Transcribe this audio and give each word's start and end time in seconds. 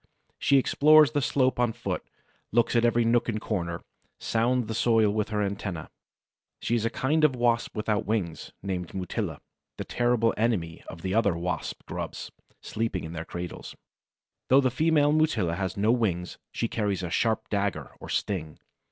She 0.39 0.57
explores 0.57 1.11
the 1.11 1.21
slope 1.21 1.59
on 1.59 1.73
foot, 1.73 2.03
looks 2.51 2.75
at 2.75 2.83
every 2.85 3.05
nook 3.05 3.29
and 3.29 3.39
corner, 3.39 3.83
sounds 4.19 4.65
the 4.65 4.73
soil 4.73 5.11
with 5.13 5.29
her 5.29 5.47
antennæ. 5.47 5.89
She 6.59 6.73
is 6.73 6.85
a 6.85 6.89
kind 6.89 7.23
of 7.23 7.35
Wasp 7.35 7.75
without 7.75 8.07
wings, 8.07 8.51
named 8.63 8.95
Mutilla, 8.95 9.41
the 9.77 9.83
terrible 9.85 10.33
enemy 10.37 10.81
of 10.87 11.03
the 11.03 11.13
other 11.13 11.37
Wasp 11.37 11.85
grubs 11.85 12.31
sleeping 12.61 13.03
in 13.03 13.13
their 13.13 13.25
cradles. 13.25 13.75
Though 14.47 14.61
the 14.61 14.71
female 14.71 15.11
Mutilla 15.11 15.53
has 15.55 15.77
no 15.77 15.91
wings, 15.91 16.39
she 16.51 16.67
carries 16.67 17.03
a 17.03 17.11
sharp 17.11 17.47
dagger, 17.49 17.91
or 17.99 18.09
sting. 18.09 18.57